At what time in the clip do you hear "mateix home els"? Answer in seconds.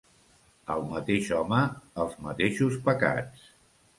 0.93-2.17